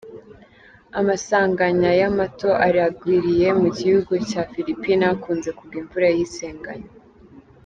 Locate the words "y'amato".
1.99-2.49